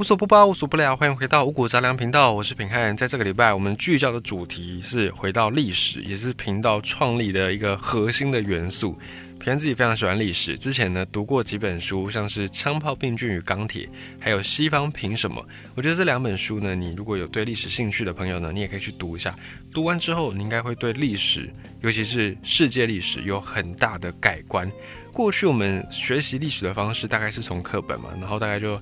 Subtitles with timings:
[0.00, 2.96] 无所不包，无所不聊，欢迎回到五谷杂粮频道，我是品汉。
[2.96, 8.98] 在这个礼拜，我们聚焦的主题是回到历史，也是频道创立的一个核心的元素。
[9.38, 13.84] 平安自己非常喜欢历史，之前呢读过几本书，像是《枪炮、病菌与钢铁》，
[14.18, 15.38] 还有《西方凭什么》。
[15.74, 19.38] 我觉得这两本书呢，你如果有对历史兴趣的朋友呢，你也可以去读一下。
[19.70, 24.70] 读完之后，你应该会对历史，尤其是世界历史，有很大的改观。
[25.12, 28.80] 过去我们学习历史的方式大概是从课本嘛，然后大概就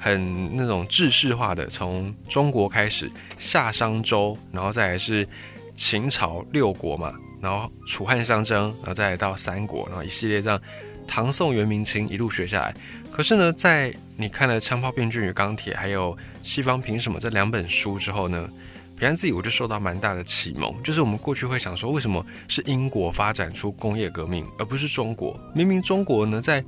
[0.00, 5.28] 很那种制式化的，从中国开始，夏商周，然后再来是
[5.76, 7.12] 秦朝六国嘛。
[7.42, 10.60] 然后楚汉相争，然后再来到三国，然后一系列这样，
[11.06, 12.74] 唐宋元明清一路学下来。
[13.10, 18.46] 可是呢，在你看了《枪炮、病菌与钢铁》还有《西方凭什么》这两本书之后呢，
[18.94, 20.82] 平安自己我就受到蛮大的启蒙。
[20.82, 25.34] 就是我们过去会想说，为什么是英国发展出工业革命，而不是中国？
[25.54, 26.62] 明明中国呢，在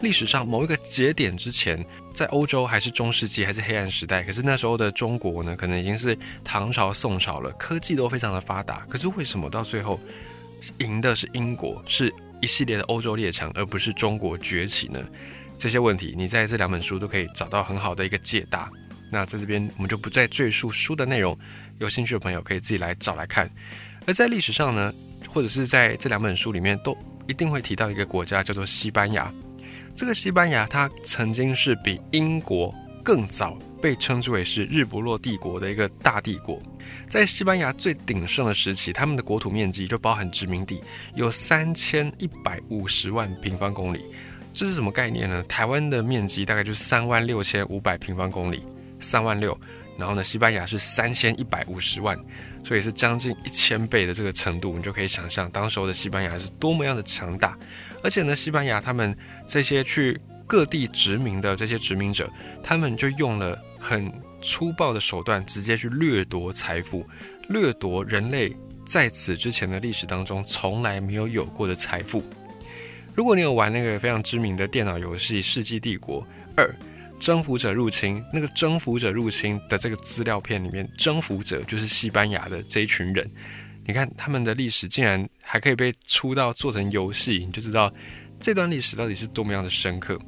[0.00, 1.84] 历史上某一个节点之前。
[2.14, 8.86] 在欧洲还是中世纪还是黑暗时代，可是那时候的中国呢，可能已经是唐朝、宋朝了，科技都非常的发达。
[8.88, 10.00] 可是为什么到最后
[10.78, 14.98] 赢的是英国，是一系列的欧洲列强，而不是中国崛起呢？
[15.58, 18.70] 这些问题，你在这两本书都可以找到很好的一个解答。
[19.10, 21.38] 那在这边我们就不再赘述书的内容，
[21.76, 23.50] 有兴趣的朋友可以自己来找来看。
[24.06, 24.90] 而在历史上呢，
[25.28, 26.96] 或者是在这两本书里面，都
[27.28, 29.30] 一定会提到一个国家，叫做西班牙。
[29.96, 36.60] 这个西班牙，它曾经是比英国更早被称之为是日不落帝国的一个大帝国。
[37.08, 40.82] 在西班牙最鼎盛的时期，他们的国土面积就包含殖民地
[41.14, 44.04] 有三千一百五十万平方公里。
[44.52, 45.42] 这是什么概念呢？
[45.44, 48.62] 台湾的面积大概就是三万六千五百平方公里，
[49.00, 49.58] 三万六。
[49.98, 52.18] 然后呢，西班牙是三千一百五十万，
[52.62, 57.56] 所以是将近一千倍的这个程度，你就可以想象当时候的西班牙是多么样的强大。
[58.02, 59.16] 而且呢，西班牙他们
[59.46, 62.30] 这些去各地殖民的这些殖民者，
[62.62, 67.04] 他们就用了很粗暴的手段，直接去掠夺财富，
[67.48, 72.22] 掠夺人类在此之前的历史当中从来没有有过的财富。
[73.14, 76.24] 如果你有玩那个非常知名的电脑游戏《世纪帝国
[76.54, 76.72] 二：
[77.18, 83.28] 征服者入侵》，那个征服者入侵的这个资料片里面，征服者就是西班牙的这一群人。
[83.86, 87.92] 你看他们的历史竟然还可以被出到做成游戏，你就知道
[88.40, 90.20] 这段历史到底是多么样的深刻。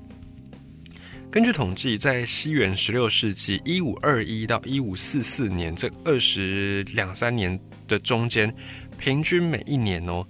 [1.31, 8.55] 根据统计，在西元十六世纪一五二一到一五四四年这二十两三年的中间，
[8.97, 10.25] 平均每一年哦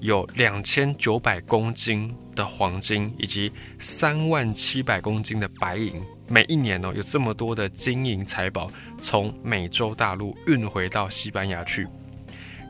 [0.00, 11.86] 有两千九百公斤的黄金以及三万七百公斤的白银，每一年哦有这么多的金银财宝从美洲大陆运回到西班牙去。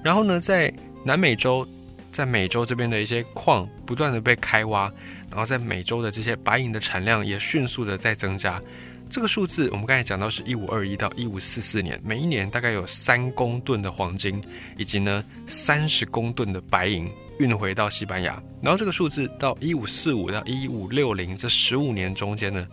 [0.05, 0.71] 然后呢，在
[1.03, 1.67] 南美洲，
[2.13, 4.93] 在美洲这边的一些矿不断的被开挖，
[5.31, 8.61] 然后在美洲的这些白银的产量也迅速的在增加。
[9.09, 14.43] 这个数字我们刚才讲到是一五二一到一五四四年，每一年大概有三公吨的黄金，
[14.77, 18.43] 以及呢三十公吨的白银运回到西班牙。
[18.61, 22.69] 然后这个数字到一五四五到一五六零这十五年中间呢，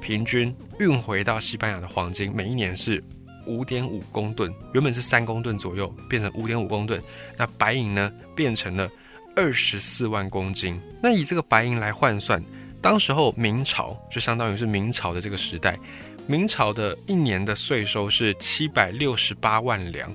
[0.00, 3.02] 平均运回到西班牙的黄金每一年是。
[3.46, 7.02] 五点五公吨，原本是三公吨左右，变成五点五公吨。
[7.36, 8.90] 那白银呢，变成了
[9.34, 10.80] 二十四万公斤。
[11.02, 12.42] 那以这个白银来换算，
[12.80, 15.78] 当时候明朝就相当于是明朝的这个时代，
[16.26, 20.14] 明朝的一年的税收是七百六十八万两。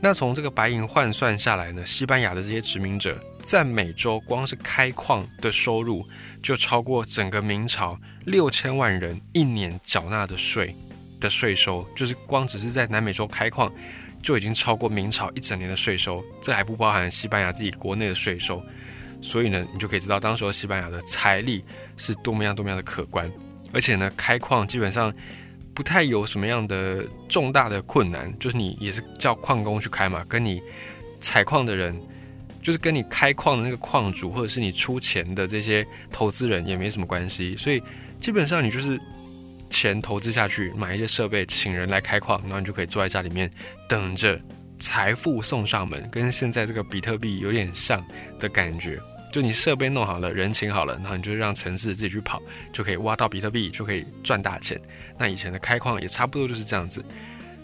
[0.00, 6.06] 那从这个白银换算下来呢，西班牙的这些殖民者在美洲光是开矿的收入，
[6.42, 10.76] 就超过整个明朝六千万人一年缴纳的税。
[11.18, 13.72] 的税收就是光只是在南美洲开矿，
[14.22, 18.62] 就已经超过明朝一整年的税收，这还不包含西班牙自己国内的税收，
[19.22, 21.64] 所以呢，你就可以知道当时候西班牙的财力
[21.96, 23.30] 是多么样多么样的可观，
[23.72, 25.12] 而且呢，开矿基本上
[25.72, 30.62] 不太有什么样的重大的困难，就是你也是叫矿工去开嘛，跟你
[31.20, 31.98] 采矿的人，
[32.62, 37.82] 就是跟你开矿的那个矿主或者是你出钱的这些投资人也没什么关系，所以
[38.20, 39.00] 基本上你就是。
[39.68, 43.50] 钱投资下去，买一些设备，请人来开矿，然后你就可以坐在家里面
[43.88, 44.40] 等着
[44.78, 48.04] 财富送上门，跟现在这个比特币有点像
[48.38, 48.98] 的感觉。
[49.32, 52.40] 就你设备弄好了，人请好了，然后你就让城市自己去跑，
[52.72, 54.80] 就可以挖到比特币，就可以赚大钱。
[55.18, 57.04] 那以前的开矿也差不多就是这样子。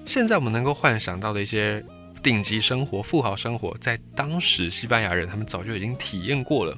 [0.05, 1.82] 现在我们能够幻想到的一些
[2.23, 6.77] 顶级生活、富豪生活，在当时西班牙人他们早就已经体验过了。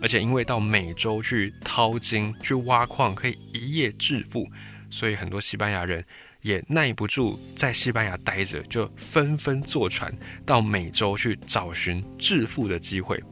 [0.00, 4.48] 而且因为到美洲去淘金、去挖矿可以一夜致富，
[4.90, 6.04] 所以很多西班牙人
[6.42, 10.12] 也耐不住在西班牙待着，就纷纷坐船
[10.46, 13.22] 到美洲去找寻致富的机会。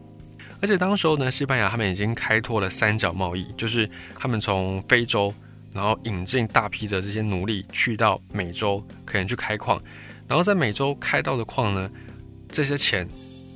[0.60, 5.32] 而且当时候呢，西班牙他们已经开拓了三角贸易，就是他们从非洲，
[5.72, 9.80] 然后引进大批的这些奴隶去到美洲，可能去开矿，
[10.26, 11.90] 然后在美洲开到的矿呢，
[12.50, 13.06] 这些钱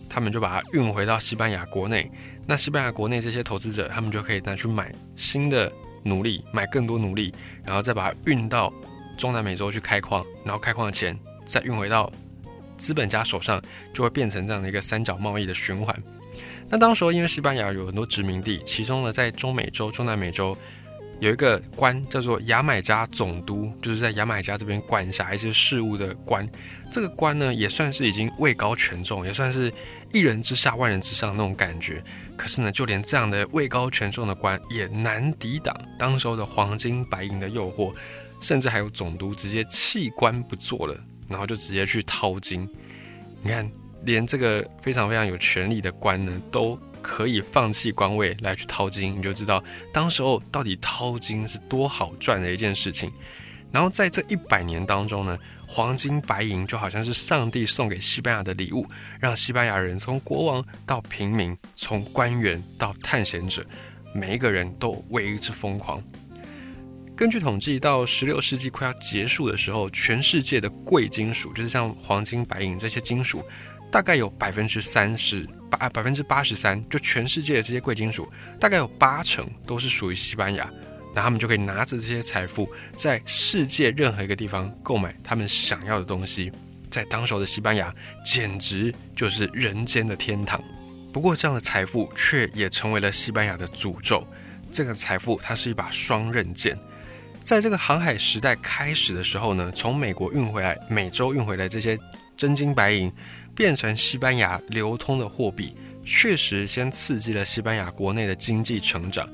[0.09, 2.11] 他们就把它运回到西班牙国内。
[2.47, 5.71] 那西班牙国内这些投资者，他们就可以拿去买新的
[6.03, 7.33] 奴隶，买更多奴隶，
[7.65, 8.73] 然后再把它运到
[9.17, 12.11] 中南美洲去开矿，然后开矿的钱再运回到
[12.77, 15.97] 资本家手上，就会变成这样的一个三角贸易的循环。
[16.69, 20.57] 那当时候因为西班牙有很多殖民地，其中呢在中美洲、中南美洲
[21.21, 26.49] 有一个官叫做牙买加总督，就是在牙买加这边管辖一些事务的官。
[26.91, 29.73] 这个官呢也算是已经位高权重，也算是
[30.13, 32.03] 一人之下万人之上的那种感觉。
[32.37, 37.95] 可是呢，就连这样的位高权重的官也难抵挡当时候的黄金白银的诱惑，
[38.41, 42.67] 甚至还有总督直接弃官不做了，然后就直接去掏金。
[43.43, 43.71] 你看，
[44.05, 49.62] 连这个非常非常有权力的官呢，都可以放弃官位来去掏金，你就知道
[49.93, 53.11] 当时候到底掏金是多好赚的一件事情。
[53.73, 58.85] 然后在这一百年当中呢，黄金白银就好像是上帝送给西班牙的礼物，
[59.20, 63.64] 让西班牙人从国王到平民，从官员到探险者，
[64.12, 66.02] 每一个人都为之疯狂。
[67.14, 73.44] 根据统计，到十六世纪快要结束的时候，全世界的贵金属，就是像黄金、白银这些金属，
[73.93, 80.69] 大概有百分之三十八、百分之八十三，就全世界的这些贵金属，大概有八成都是属于西班牙。
[81.15, 86.53] 那他们就可以拿着这些财富，在世界任何一个地方购买他们想要的东西。
[86.91, 87.93] 在当时的西班牙，
[88.25, 90.63] 简直就是人间的天堂。
[91.13, 94.27] 不过，这样的财富却也成为了西班牙的诅咒。
[94.71, 96.79] 这个财富它是一把双刃剑。
[97.43, 101.99] 在这个航海时代开始的时候呢，从美国运回来、美洲运回来这些
[102.37, 103.13] 真金白银，
[103.61, 109.29] 变成西班牙流通的货币，确实先刺激了西班牙国内的经济成长。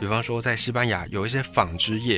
[0.00, 2.16] 比方说，在西班牙有一些纺织业，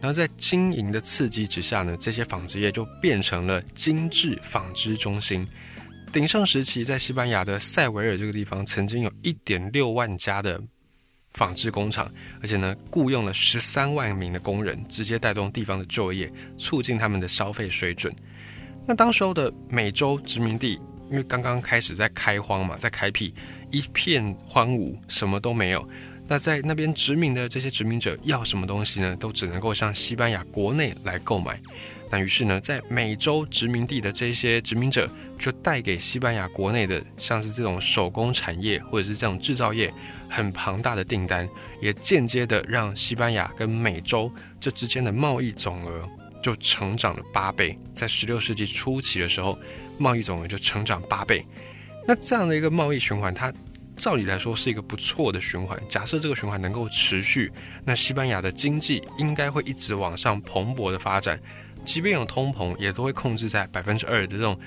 [0.00, 5.46] 然后在经营的刺激之下呢，这些纺织业就变成了精致纺织中心。
[6.10, 10.58] 鼎盛时期，在西班牙的塞维尔这个地方，曾经有一点六万家的
[11.32, 12.10] 纺织工厂，
[12.40, 18.10] 而且呢，雇佣了十三万名的工人，直接带动地方的就业，促进他们的消费水准。
[18.86, 20.78] 那当时候的美洲殖民地，
[21.10, 23.34] 因为刚刚开始在开荒嘛，在开辟，
[23.70, 25.88] 一片荒芜，什么都没有。
[26.26, 29.14] 那在那边殖民的这些殖民者要什么东西呢？
[29.16, 31.60] 都只能够向西班牙国内来购买。
[32.10, 39.92] 那于是呢，在美洲殖民地的这些殖民者就带给西班牙国内的，像是这种手工产业或者是这种制造业
[40.28, 41.46] 很庞大的订单，
[41.80, 46.08] 也间接的让西班牙跟美洲这之间的贸易总额
[46.42, 47.76] 就成长了八倍。
[47.94, 49.58] 在十六世纪初期的时候，
[49.98, 51.44] 贸易总额就成长八倍。
[52.06, 53.52] 那这样的一个贸易循环，它。
[53.96, 55.80] 照理来说是一个不错的循环。
[55.88, 57.52] 假设这个循环能够持续，
[57.84, 61.40] 那西班牙的经济应该会一直往上蓬勃的发展。
[61.84, 64.58] 即便有通膨，也都会控制在百分之二的这种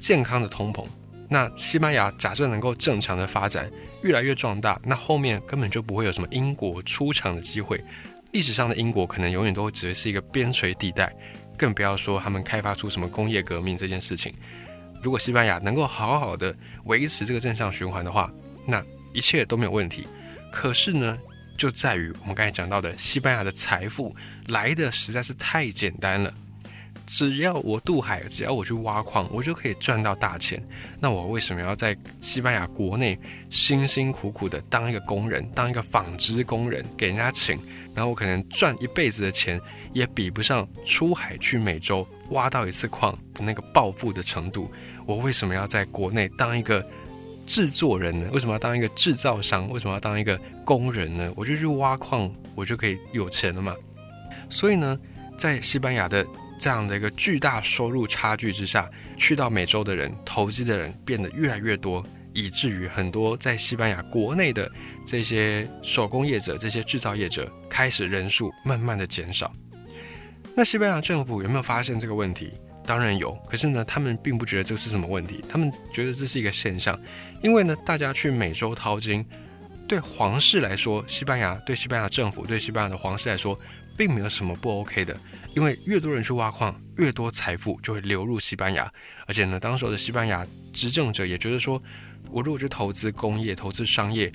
[0.00, 0.84] 健康的通膨。
[1.28, 3.70] 那西班牙假设能够正常的发展，
[4.02, 7.80] 越来越壮大，那后面根本就不会有什么英国出场的机会。
[8.32, 11.14] 历史上的英国可能永远都会只是一个边陲地带，
[11.56, 14.34] 更不要说他们开发出什么工业革命这件事情。
[15.02, 16.54] 如果西班牙能够好好的
[16.84, 18.32] 维持这个正向循环的话，
[18.66, 18.82] 那
[19.12, 20.06] 一切都没有问题，
[20.52, 21.18] 可是呢，
[21.58, 24.14] 就在于我们刚才讲到的，西班牙的财富
[24.46, 26.32] 来的实在是太简单了。
[27.04, 30.62] 只要我渡海，只要我去挖矿，我就可以赚到大钱。
[31.00, 33.18] 那我为什么要在西班牙国内
[33.50, 37.58] 辛辛苦苦的当一个工人，当一个纺织工人，给人家请，
[37.92, 39.60] 然后我可能赚一辈子的钱，
[39.92, 44.70] 也比不上出海去美洲挖到一次矿的那个暴富的程度。
[45.06, 46.84] 我为什么要在国内当一个？
[47.44, 48.30] 制作人呢？
[48.32, 49.68] 为什么要当一个制造商？
[49.68, 51.30] 为什么要当一个工人呢？
[51.36, 53.74] 我就去挖矿，我就可以有钱了嘛。
[54.48, 54.96] 所以呢，
[55.36, 56.24] 在西班牙的
[56.56, 64.70] 这样的一个巨大收入差距之下，去到美洲的人、投机的人变得越来越多，以至于很多在西班牙国内的
[65.04, 69.52] 这些手工业者、这些制造业者开始人数慢慢的减少。
[70.54, 72.52] 那西班牙政府有没有发现这个问题？
[72.84, 76.98] 当然有，可是呢，他们并不觉得这是什么问题，他们觉得这是一个现象，
[77.42, 79.24] 因为呢，大家去美洲淘金，
[79.86, 83.58] 对皇室来说，西班牙对西班牙政府对西班牙的皇室来说，
[83.96, 85.16] 并没有什么不 OK 的，
[85.54, 88.90] 因为越多人去挖矿，越多财富就会流入西班牙，
[89.26, 91.80] 而且呢，当时的西班牙执政者也觉得说，
[92.30, 94.32] 我如果去投资工业、投资商业，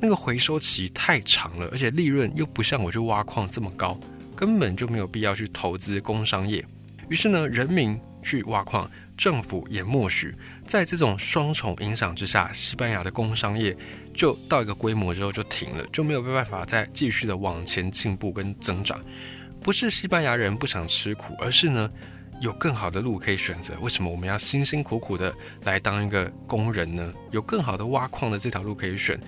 [0.00, 4.00] 那个回收期太长了，而且利润又不像我去挖矿这么高，
[4.34, 6.64] 根本就没有必要去投资工商业。
[7.10, 10.32] 于是呢，人民去挖矿，政府也默许。
[10.64, 13.76] 在这种双重影响之下，西班牙的工商业
[14.14, 18.98] 就到一个规模之后就停了，就没有办法再继续的往前进步跟增长。
[19.60, 21.90] 不是西班牙人不想吃苦，而是呢
[22.40, 23.74] 有更好的路可以选择。
[23.80, 27.12] 为什么我们要辛辛苦苦的来当一个工人呢？
[27.32, 29.18] 有更好的挖矿的这条路可以选，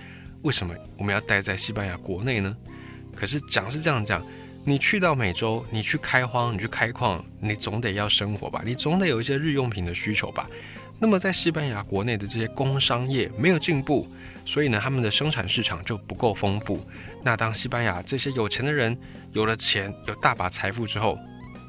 [0.43, 2.55] 为什么我们要待在西班牙国内呢？
[3.13, 4.25] 可是讲是这样讲，
[4.65, 8.61] 你去到美洲，你去开荒，你去开矿，你总得要生活吧？
[8.65, 10.49] 你总得有一些日用品的需求吧？
[10.99, 14.07] 那么在西班牙国内的这些工商业没有进步。
[14.45, 16.85] 所以呢，他们的生产市场就不够丰富。
[17.23, 18.97] 那当西班牙这些有钱的人
[19.31, 21.17] 有了钱、有大把财富之后，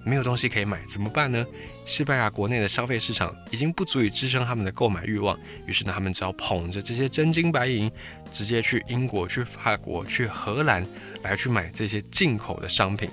[0.04, 1.44] 没有东西可以买，怎么办呢？
[1.87, 7.90] 西班牙国内的消费市场已经不足以支撑他们的购买欲望，于是呢，他们只好捧着这些真金白银，
[8.30, 10.87] 直接去英国、去法国、去荷兰
[11.23, 13.08] 来去买这些进口的商品。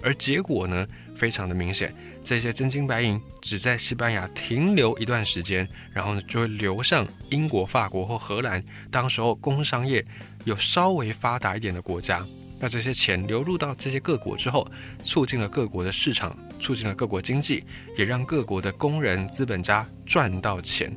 [0.00, 1.92] 而结果呢，非常的明显。
[2.22, 8.62] 这些真金白银只在西班牙停留一段时间，然后呢就会流向英国、法国或荷兰。
[8.90, 10.04] 当时候工商业
[10.44, 12.24] 有稍微发达一点的国家，
[12.58, 14.66] 那这些钱流入到这些各国之后，
[15.02, 17.64] 促进了各国的市场，促进了各国经济，
[17.96, 20.94] 也让各国的工人、资本家赚到钱。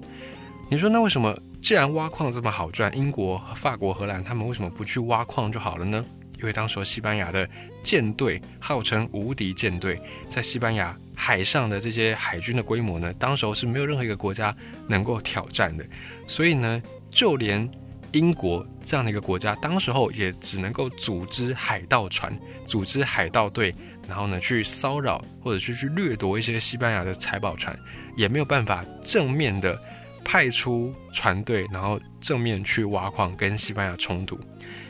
[0.70, 6.04] 你说那为什么既然挖矿这么好赚，英国、法国、荷兰他们为什么不去挖矿就好了呢？
[6.40, 7.48] 因为当时候西班牙的
[7.84, 10.98] 舰队号称无敌舰队，在西班牙。
[11.14, 14.56] 海上的这些海军的规模呢，当时候是没有任何一个国家
[14.88, 15.86] 能够挑战的，
[16.26, 17.70] 所以呢，就连
[18.14, 23.74] 英国这样的一个国家，当时候也只能够组织海盗船、组织海盗队，
[24.08, 27.78] 然后呢去骚扰或者去去掠夺一些西班牙的财宝船，
[28.16, 29.80] 也没有办法正面的
[30.24, 34.40] 派出船队，然后正面去挖矿跟西班牙冲突。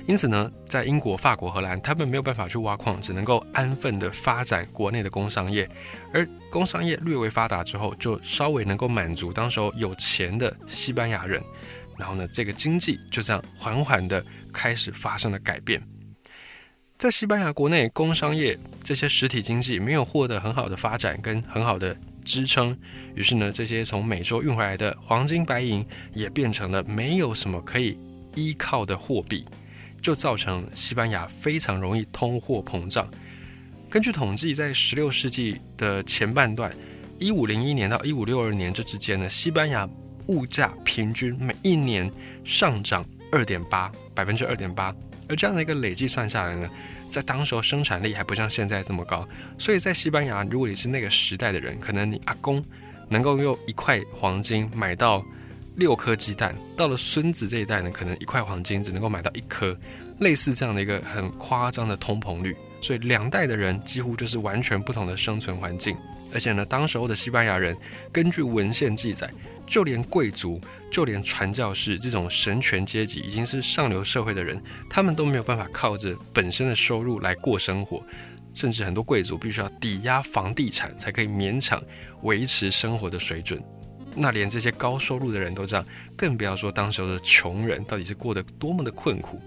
[0.08, 5.70] 因此呢，在英国、法国、荷兰，他们没有办法去挖矿，只能够安分的发展国内的工商业。
[6.12, 11.42] 而工商业略微发达之后，就稍微能够满足当时候有钱的西班牙人。
[11.98, 15.82] 然后呢，这个经济就这样缓缓的开始发生了改变。
[16.98, 22.78] 在西班牙国内，工商业这些实体经济没有获得很好的发展跟很好的支撑，
[23.16, 27.98] 于是呢，这些从美洲运回来的黄金白银也变成了没有什么可以
[28.36, 29.46] 依靠的货币。
[30.02, 33.08] 就造成西班牙非常容易通货膨胀。
[33.88, 36.76] 根据统计，在十六世纪的前半段，
[37.20, 39.88] 一五零一年到一五六二年这之间呢，西班牙
[40.32, 42.10] 物价平均每一年
[42.46, 44.96] 上涨二点八百分之二点八。
[45.28, 46.70] 而这样的一个累计算下来呢，
[47.10, 52.64] 在当时候生产力还不像现在这么高，所以在西班牙，如果你是那个时代的人，可能你阿公
[53.10, 55.24] 能够用一块黄金买到。
[55.78, 59.76] 六颗鸡蛋，到了孙子这一代呢，可能一块黄金只能够买到一颗，
[60.20, 65.96] 类似这样的一个很夸张的通膨率，所以两代的人几乎就是完全不同的生存环境。
[66.34, 67.76] 而且呢，当时候的西班牙人，
[68.12, 69.30] 根据文献记载，
[69.66, 70.60] 就连贵族，
[70.92, 78.04] 就连传教士这种神权阶级，已经是上流社会的人，他们都没有办法靠着本身的收入来过生活，
[78.54, 81.82] 甚至很多贵族必须要抵押房地产，才可以勉强
[82.24, 83.62] 维持生活的水准。
[84.14, 85.86] 那连这些高收入的人都这样，
[86.18, 89.42] 更不要说当时候的穷人到底是过得多么的困苦。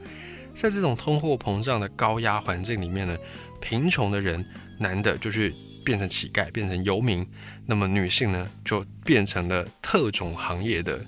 [0.54, 3.16] 在这种通货膨胀的高压环境里面呢，
[3.60, 4.42] 贫穷的人
[4.78, 5.52] 男的就去
[5.84, 7.24] 变成乞丐，变成游民；
[7.66, 10.98] 那么女性呢，就变成了特种行业的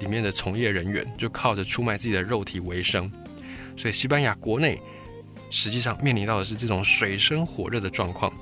[0.00, 3.10] 里面的从业人员，就靠着出卖自己的肉体为生。
[3.76, 4.78] 所以西班牙国内
[5.50, 8.32] 实际上面临到的是这种水深火热的状况，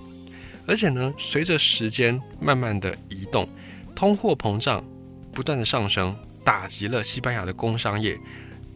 [0.67, 3.49] 而且呢，随着时间慢慢的移动。
[3.95, 4.85] 通货膨胀
[5.33, 8.19] 不断的上升，打击了西班牙的工商业，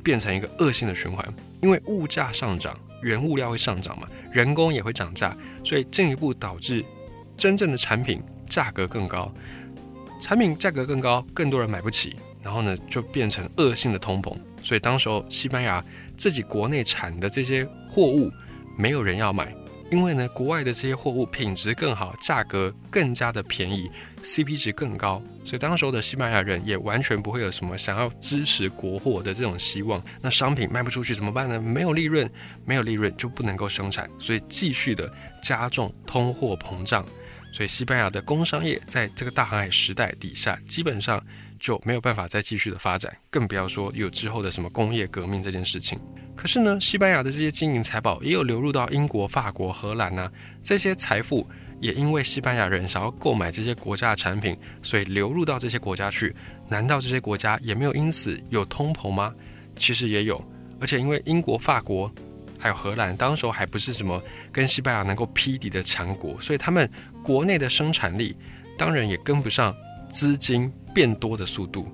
[0.04, 1.34] 变成一个恶性的循环。
[1.62, 6.84] 因为物价上涨，原物料会上涨嘛，人工也会涨价，所以进一步导致
[7.36, 9.32] 真正的产品价格更高。
[10.20, 14.34] 产品价格更高，更多人买不起，然后呢，就变成恶性的通膨。
[14.62, 15.84] 所以当时候西班牙
[16.16, 18.32] 自己国内产的这些货物，
[18.78, 19.54] 没有人要买。
[19.88, 23.88] 因为呢，国外的这些货物品质更好，价格更加的便宜
[24.20, 30.02] ，CP 值更高，所以当时候的西班牙人也完全不会有什么想要支持国货的这种希望。
[30.20, 31.60] 那商品卖不出去怎么办呢？
[31.60, 32.28] 没有利润，
[32.64, 35.08] 没有利润就不能够生产，所以继续的
[35.40, 37.06] 加重通货膨胀。
[37.56, 41.18] 所以西班牙的工商业在这个大航海时代底下，基本上
[41.58, 45.98] 就没有办法再继续的发展，更不要说有之后的什么工业革命这件事情。
[46.36, 50.30] 可是呢，西班牙的这些金银财宝也有流入到英国、法国、荷兰呐。
[50.62, 51.48] 这些财富
[51.80, 56.36] 也因为西班牙人想要购买这些国家的产品，所以流入到这些国家去。
[56.68, 59.34] 难道这些国家也没有因此有通膨吗？
[59.74, 60.46] 其实也有。
[60.78, 62.12] 而且因为英国、法国
[62.58, 64.22] 还有荷兰，当时候还不是什么
[64.52, 66.86] 跟西班牙能够匹敌的强国，所以他们
[67.26, 68.36] 国内的生产力
[68.78, 69.74] 当然也跟不上
[70.12, 71.88] 资金变多的速度。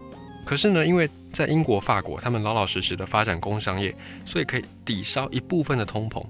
[0.45, 3.97] 可是呢，因为在英国、法国，他们老老实实的发展工商业，
[4.27, 6.23] 所以可以抵消一部分的通膨。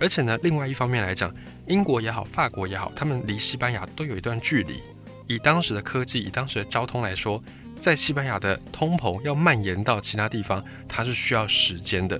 [0.00, 1.30] 而且呢，另外一方面来讲，
[1.66, 4.80] 英国也好，法国也好，他们离西班牙都有一段距离。
[5.26, 7.42] 以当时的科技，以当时的交通来说，
[7.78, 12.18] 在西班牙的通膨要蔓延到其他地方，它是需要时间的。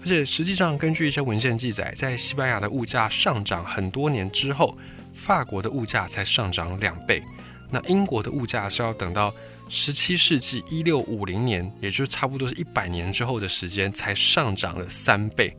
[0.00, 4.78] 而且实际上，根据一些文献记载，在西班牙的物价上涨很多年之后，
[5.18, 7.22] 法国的物价才上涨两倍。
[7.70, 9.34] 那英国的物价是要等到
[9.68, 15.54] 十七世纪一六五零年，也就是差不多是一百年之后的时间，才上涨了三倍。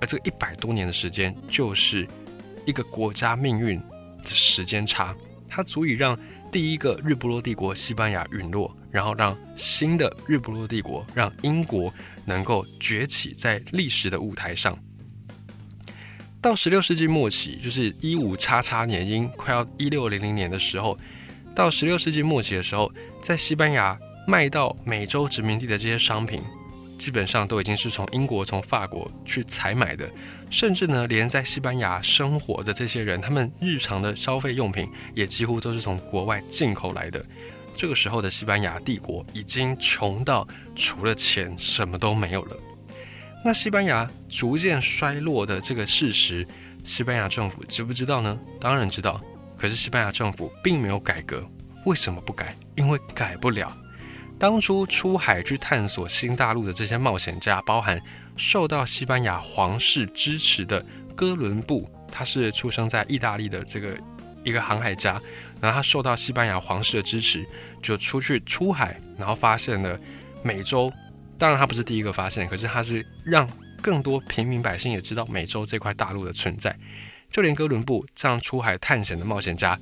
[0.00, 2.06] 而这个一百多年的时间，就是
[2.64, 3.78] 一个国家命运
[4.22, 5.12] 的时间差，
[5.48, 6.16] 它足以让
[6.52, 11.92] 第一个日不落帝国西班牙陨落，然后让新的日不落帝国，让英国
[12.24, 14.78] 能够崛起在历史的舞台上。
[16.40, 20.96] 到十六世纪末期，就是一五叉叉年，已经快要一六零零年的时候，
[21.54, 26.40] 到十六世纪末期的时候，在西班牙卖到美洲殖民地的这些商品。
[26.96, 30.10] 基本上都已经是从英国、从法国去采买的，
[30.50, 37.24] 甚至呢，连在西班牙生活的这些人，他们日常的消费用品也几乎都是从国外进口来的。
[37.76, 42.56] 这个时候的西班牙帝国已经穷到除了钱什么都没有了。
[43.44, 46.46] 那西班牙逐渐衰落的这个事实，
[46.84, 48.38] 西班牙政府知不知道呢？
[48.60, 49.20] 当然知道。
[49.56, 51.44] 可是西班牙政府并没有改革，
[51.84, 52.54] 为什么不改？
[52.76, 53.76] 因为改不了。
[54.38, 58.00] 当初出海去探索新大陆的这些冒险家，包含
[58.36, 60.84] 受到西班牙皇室支持的
[61.16, 63.96] 哥伦布，他是出生在意大利的这个
[64.44, 65.20] 一个航海家，
[65.60, 67.44] 然后他受到西班牙皇室的支持，
[67.82, 69.98] 就出去出海，然后发现了
[70.42, 70.92] 美洲。
[71.38, 73.48] 当然他不是第一个发现，可是他是让
[73.80, 76.76] 更多平民百姓也知道美洲这块大陆的存在。
[77.30, 79.78] 就连哥伦布这样出海探险的冒险家，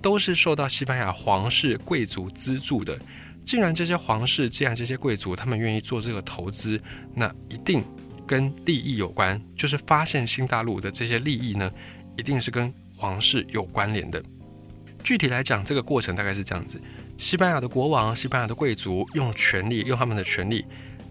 [0.00, 2.98] 都是受到西班牙皇室贵族资助的。
[3.44, 6.80] 既然这些皇室，既然这些贵族，他们愿意做这个投资，
[7.14, 7.82] 那一定
[8.26, 9.40] 跟利益有关。
[9.56, 11.70] 就是发现新大陆的这些利益呢，
[12.16, 14.22] 一定是跟皇室有关联的。
[15.02, 16.78] 具体来讲，这个过程大概是这样子：
[17.16, 20.66] 西班牙的国王、西班牙的贵族用权力，用他们的权力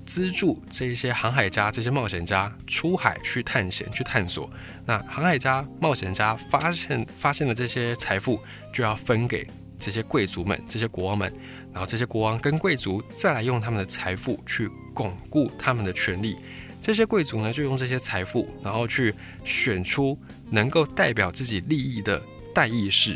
[0.10, 4.50] 资助这些航海家、这些冒险家出海去探险、去探索。
[4.84, 8.42] 那航海家、冒险家发现发现了这些财富，
[8.74, 11.32] 就要分给这些贵族们、这些国王们。
[11.72, 16.36] 然后这些国王跟贵族再来用他们的财富去巩固他们的权利，
[16.82, 19.14] 这些贵族呢就用这些财富，然后去
[19.46, 20.18] 选出
[20.50, 22.20] 能够代表自己利益的
[22.52, 23.16] 代议士，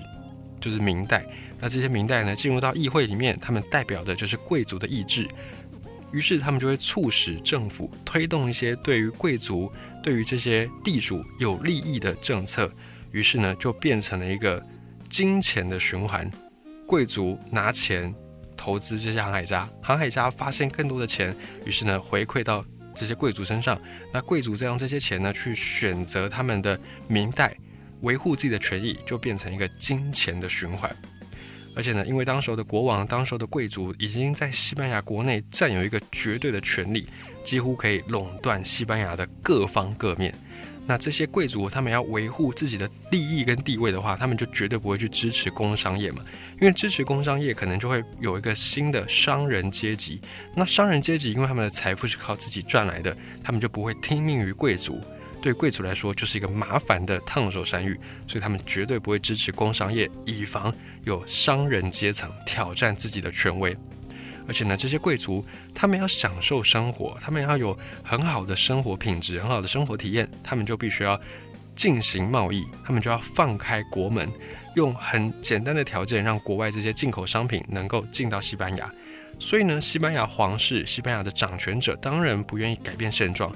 [0.62, 1.26] 就是明代。
[1.60, 5.28] 那这些明代呢进入到议会里面，他们代表的就是贵族的意志，
[6.14, 9.70] 于是他们就会促使政府推动一些对于贵族、
[10.02, 12.72] 对于这些地主有利益的政策，
[13.12, 14.64] 于是呢就变成了一个
[15.10, 16.32] 金钱的循环，
[16.88, 18.14] 贵族拿钱。
[18.56, 22.64] 投资这些航海家，航海家发现更多的钱，于是呢回馈到
[22.96, 23.78] 这些贵族身上。
[24.14, 27.54] 那贵族再用这些钱呢去选择他们的明代，
[28.02, 30.96] 维护自己的权益，就变成一个金钱的循环。
[31.76, 37.08] 而且呢，因为当时候的国王、当时候的贵族已经在西班牙国内占有一个绝对的权利，
[37.44, 40.34] 几乎可以垄断西班牙的各方各面。
[40.86, 46.22] 那这些贵族他们要维护自己的利益跟地位的话，他们就绝对不会去支持工商业嘛，
[46.60, 50.20] 因为支持工商业可能就会有一个新的商人阶级。
[50.54, 55.00] 那商人阶级因为他们的财富是靠自己赚来的，他们就不会听命于贵族。
[55.44, 63.76] 对贵族来说就是一个麻烦的烫手山芋，所以他们绝对不会支持工商业，以防有商人阶层挑战自己的权威。
[64.48, 71.20] 而且呢，这些贵族他们要享受生活，他们要有很好的生活品质、很好的生活体验，他们就必须要
[71.74, 74.30] 进行贸易，他们就要放开国门，
[74.76, 78.90] 用很简单的条件让国外这些进口商品能够进到西班牙。
[79.40, 83.54] 所以呢，西班牙皇室、西班牙的掌权者当然不愿意改变现状。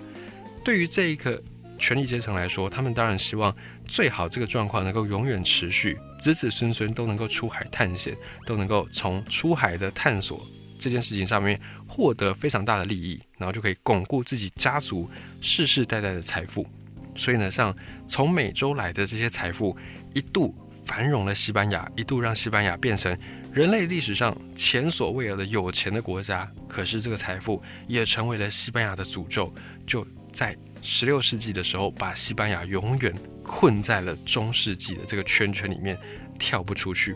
[0.66, 1.42] 对于这一个
[1.78, 10.46] 权力阶层来说，他们当然希望最好这个状况能够永远持续，子子孙孙都能够出海探险，都能够从出海的探索。
[10.80, 15.10] 这件事情上面获得非常大的利益，然后就可以巩固自己家族
[15.42, 16.68] 世世代代的财富。
[17.16, 17.76] 所以呢，像
[18.08, 19.76] 从美洲来的这些财富，
[20.14, 20.54] 一度
[20.86, 23.18] 繁荣了西班牙，一度让西班牙变成
[23.52, 26.48] 人类历史上前所未有的有钱的国家。
[26.68, 29.52] 可是这个财富也成为了西班牙的诅咒，
[29.88, 30.56] 就在
[30.90, 35.98] 十六世纪的时候，把西班牙永远困在了中世纪的这个圈圈里面，
[36.40, 37.14] 跳不出去。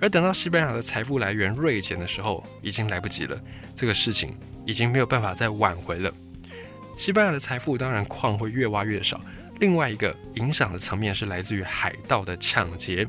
[0.00, 3.36] 而等到西班牙的财富来源锐减的时候，已经来不及了。
[3.74, 4.32] 这个事情
[4.64, 6.14] 已经没有办法再挽回了。
[6.96, 9.20] 西班牙的财富当然矿会越挖越少。
[9.58, 13.04] 另外一个影响的层面是来自于海盗的抢劫。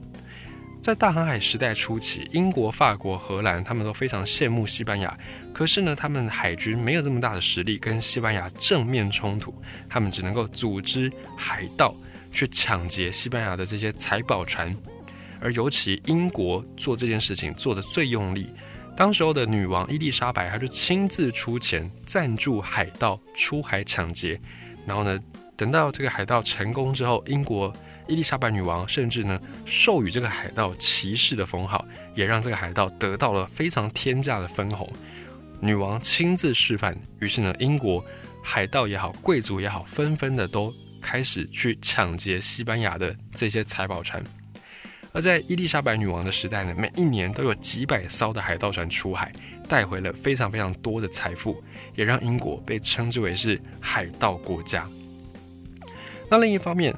[0.85, 5.11] 在大航海时代初期，英国、法国、荷兰他们都非常羡慕西班牙，
[5.51, 9.51] 可是呢，他们海军没有这么大的实力跟西班牙正面冲突，
[9.89, 11.95] 他们只能够组织海盗
[12.31, 14.77] 去抢劫西班牙的这些财宝船，
[15.41, 18.47] 而尤其英国做这件事情做的最用力。
[18.95, 24.39] 当时候的女王伊丽莎白，她就亲自出钱赞助海盗出海抢劫。
[24.85, 25.19] 然后呢，
[25.57, 27.73] 等到这个海盗成功之后，英国
[28.07, 34.91] 伊丽莎白女王甚至呢授予这个海盗骑士的封号，也让这个海盗得到了非常天价的分红。
[35.59, 38.03] 女王亲自示范，于是呢，英国
[38.43, 44.23] 海盗也好，贵族也好，纷纷的都开始去抢劫西班牙的这些财宝船。
[45.11, 49.31] 而在伊丽莎白女王的时代呢，每一年都有几百艘的海盗船出海，
[49.67, 51.63] 带回了非常非常多的财富，
[51.95, 54.85] 也让英国被称之为是海盗国家。
[56.29, 56.93] 那另一方面，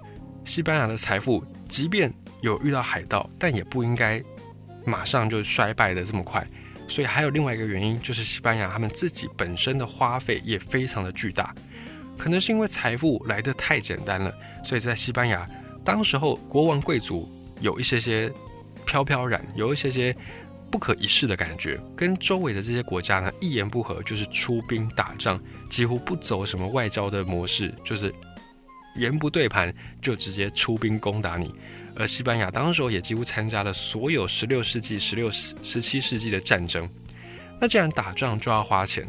[0.48, 4.24] 西班牙的财富即便有遇到海盗，但也不应该
[4.86, 6.44] 马上就衰败的这么快。
[6.88, 11.54] 所以还有另外一个原因，就是西班牙他们自己本身的花费也非常的巨大，
[12.18, 14.34] 可能是因为财富来得太简单了，
[14.64, 15.48] 所以在西班牙
[15.84, 17.32] 当时候国王贵族。
[17.60, 18.32] 有一些些
[18.86, 20.16] 飘飘然，有一些些
[20.70, 28.14] 不可一世的感觉，跟周围的这些国家呢一言不合就是出兵打仗，几乎不走什么外交的模式，就是
[28.98, 31.54] 言不对盘就直接出兵攻打你。
[31.96, 36.88] 而西班牙当时候也几乎参加了所有十六世纪、十六、十七世纪的战争。
[37.60, 39.08] 那既然打仗就要花钱，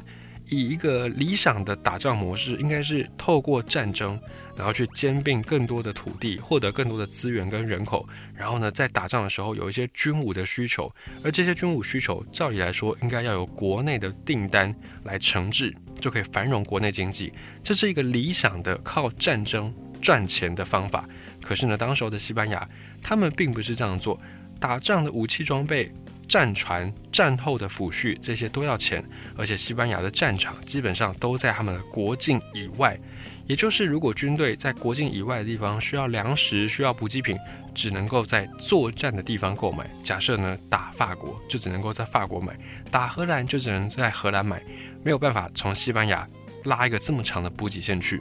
[0.49, 4.19] 以一个理想的打仗模式，应该是透过战争。
[4.57, 14.75] 然后去兼并更多的土地，获得更多的资源跟人口，然后呢，在打仗的时候有一些军武的需求，而这些军武需求，照理来说应该要由国内的订单
[15.05, 17.33] 来承制，就可以繁荣国内经济。
[17.63, 21.09] 这是一个理想的靠战争赚钱的方法。
[21.43, 22.69] 可是呢，当时候的西班牙，
[23.03, 24.21] 他们并不是这样做，
[24.61, 25.93] 打仗的武器装备、
[26.29, 29.05] 战船、战后的抚恤，这些都要钱，
[29.37, 32.99] 而且西班牙的战场基本上都在他们的国境以外。
[33.47, 37.35] 也就是，如果军队在国境以外的地方需要粮食、需要补给品，
[37.75, 39.89] 只能够在作战的地方购买。
[40.03, 42.55] 假设呢，打法国就只能够在法国买，
[42.91, 44.63] 打荷兰就只能在荷兰买，
[45.03, 46.27] 没有办法从西班牙
[46.65, 48.21] 拉一个这么长的补给线去。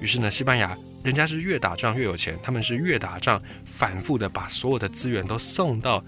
[0.00, 6.04] 于是呢，西班牙人家是越打仗越有钱，他们是越打仗反复的把所有的资源都送到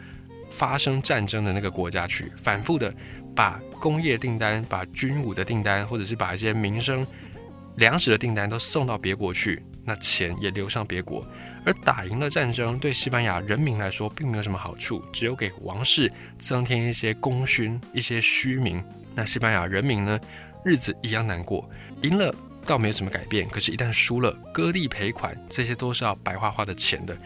[0.51, 2.95] 发生战争的那个国家去，反复的
[3.35, 7.07] 把工业订单、把军武的订单，或者是把一些民生。
[7.77, 11.27] 粮食的订单都送到别国去，那钱也流向别国。
[11.67, 18.81] 而打赢了战争，对西班牙人民来说并没有什么好处，只有给王室增添一些功勋、一些虚名。
[19.15, 20.19] 那西班牙人民呢，
[20.65, 21.69] 日子一样难过。
[22.03, 22.35] 赢了
[22.67, 27.17] 倒没有什么改变，可是，一旦输了，割地赔款，这些都是要白花花的钱的，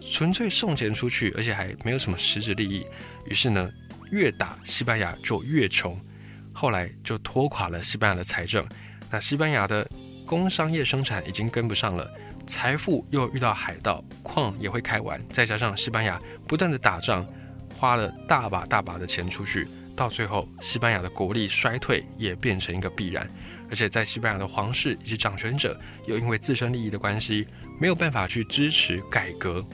[0.00, 2.86] 纯粹送钱出去，而且还没有什么实质利益。
[3.26, 3.70] 于是呢，
[4.10, 5.98] 越打西班牙就越穷，
[6.52, 8.66] 后来就拖垮了西班牙的财政。
[9.10, 9.86] 那西班牙的
[10.24, 12.10] 工商业生产已经跟不上了，
[12.46, 17.26] 财富又遇到海盗，矿也会开完，再加上西班牙不断的打仗，
[17.76, 23.28] 花了大把大把的钱出去，到最后西班牙的国力衰退也变成一个必然。
[23.70, 27.46] 而且在西班牙的皇室以及掌权者又因为自身利益的关系，
[27.80, 29.64] 没有办法去支持改革，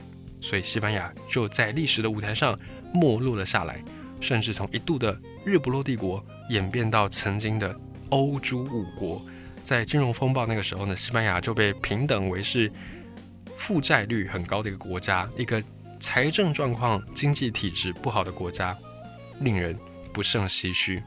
[0.40, 2.58] 所以西班牙就在历史的舞台上
[2.94, 3.82] 没落了下来，
[4.20, 7.74] 甚至从一度的日不落帝国演变到曾经的。
[8.10, 9.20] 欧洲五国
[9.62, 12.72] 在金融风暴那个时候呢，西班牙就被平等为是
[13.54, 15.62] 负债率很高的一个国家，一个
[16.00, 18.74] 财政状况、经济体制不好的国家，
[19.40, 19.78] 令人
[20.18, 21.00] 不胜唏嘘。